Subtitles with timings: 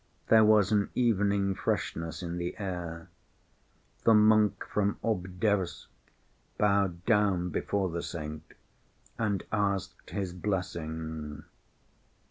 [0.29, 3.09] There was an evening freshness in the air.
[4.03, 5.89] The monk from Obdorsk
[6.57, 8.53] bowed down before the saint
[9.19, 11.43] and asked his blessing.